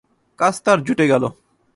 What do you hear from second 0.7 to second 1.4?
জুটে গেল।